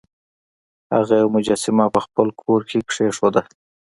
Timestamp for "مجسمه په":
1.35-1.99